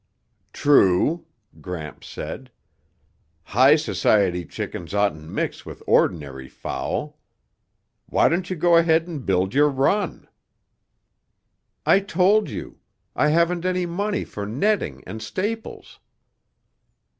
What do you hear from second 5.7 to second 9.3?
ordinary fowl. Why don't you go ahead and